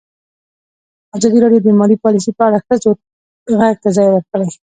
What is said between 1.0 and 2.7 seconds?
ازادي راډیو د مالي پالیسي په اړه د